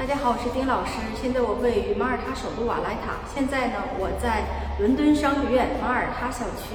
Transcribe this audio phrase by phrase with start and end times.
[0.00, 0.92] 大家好，我是丁老师。
[1.20, 3.20] 现在我位于马耳他首都瓦莱塔。
[3.34, 4.44] 现在呢，我在
[4.78, 6.68] 伦敦商学院马耳他校区，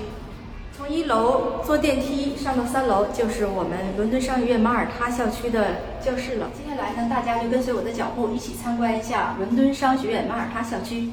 [0.77, 6.51] 从一楼坐电梯上到三楼，就是我们伦敦商学院马耳他校区的教室了。
[6.53, 11.09] 接下来呢，大家就跟随我的脚步，一起参观一下伦敦商学院马耳他校区。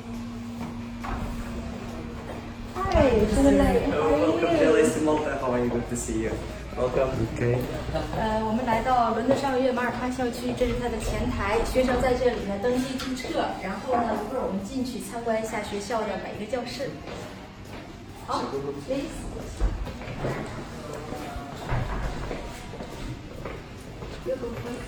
[2.75, 3.25] 嗨，e
[6.25, 6.31] you.
[6.77, 7.59] OK，OK。
[8.16, 13.45] 呃，我们来到伦敦上个月马尔帕校区，这是它的前台，学生在这里呢登记注册。
[13.62, 16.89] 然后呢，一会儿我们进去参观一下学校的每一个教室。
[18.27, 18.44] 好
[18.89, 19.13] ，This.
[24.25, 24.80] Welcome.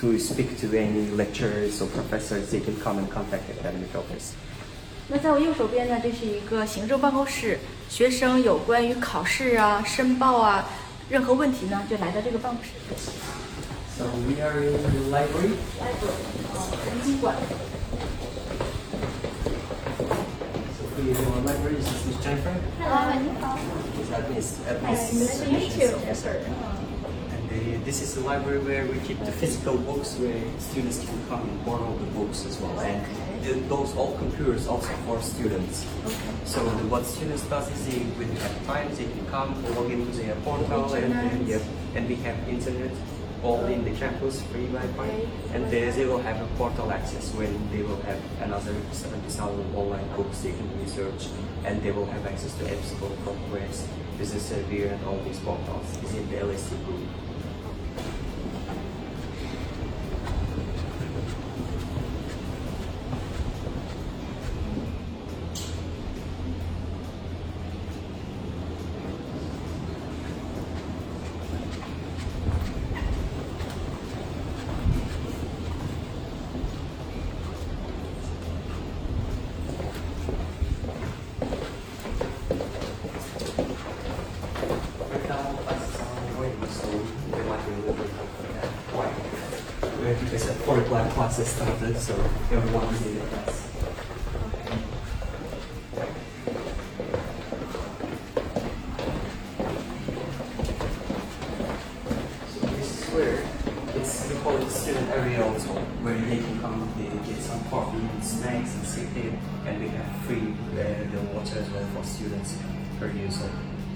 [0.00, 4.32] To speak to any lecturers or professors, they can come and contact academic office.
[5.08, 7.58] 那在我右手边呢，这是一个行政办公室，
[7.90, 10.64] 学生有关于考试啊、申报啊，
[11.10, 12.70] 任何问题呢，就来到这个办公室。
[13.98, 15.56] So we are in the library.
[15.78, 16.16] Library,
[16.54, 17.36] 啊，图书馆。
[20.72, 22.54] So we are in the library This is Miss Jennifer.
[22.80, 23.58] Hello，你好。
[24.66, 25.12] at least.
[25.14, 25.90] Nice to meet you.
[26.08, 26.38] Yes, sir.
[27.34, 31.18] And uh, this is the library where we keep the physical books where students can
[31.28, 32.78] come and borrow the books as well.
[32.80, 33.00] And
[33.44, 35.86] the, those old computers also for students.
[36.06, 36.14] Okay.
[36.44, 39.90] So the, what students does is they, when they have time, they can come, log
[39.90, 41.58] into their portal, and, and, yeah,
[41.96, 42.90] and we have internet
[43.46, 45.08] only in the campus free Wi-Fi,
[45.54, 50.08] and there they will have a portal access when they will have another 70,000 online
[50.16, 51.28] books they can research,
[51.64, 53.86] and they will have access to EBSCO, ProQuest,
[54.18, 57.08] Business Surveyor, and all these portals within the LSC group.
[86.76, 86.86] so
[87.30, 90.12] they might be a little bit of a white.
[90.32, 92.12] It's a four black process started, so
[92.52, 93.62] everyone is in the class.
[108.22, 110.74] snacks and sit there and we have free uh,
[111.14, 112.56] the water as well for students
[112.98, 113.48] per user.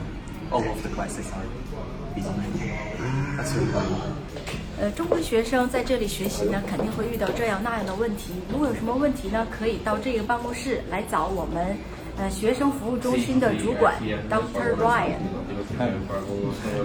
[4.79, 8.33] 呃，中国学生在这里学习呢，肯定会遇到这样那样的问题。
[8.51, 11.77] 如果有什么问题呢，可以到这个办公室来找我们，
[12.17, 13.95] 呃，学生服务中心的主管
[14.29, 15.19] Doctor Ryan。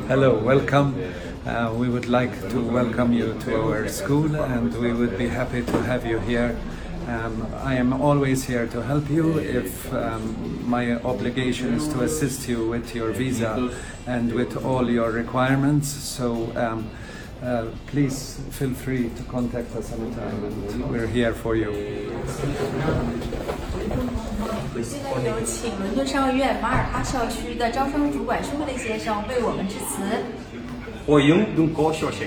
[0.09, 0.95] Hello, welcome.
[1.77, 5.79] We would like to welcome you to our school, and we would be happy to
[5.83, 6.55] have you here.
[7.07, 12.49] Um, I am always here to help you if um, my obligation is to assist
[12.49, 13.71] you with your visa
[14.09, 15.87] and with all your requirements.
[15.87, 16.91] So um,
[17.45, 21.71] uh, please feel free to contact us anytime and we're here for you.
[24.83, 30.03] 现在有请伦敦商学院马耳他校区的招生主管舒克利先生为我们致辞。
[31.07, 32.27] 欢迎用高校生。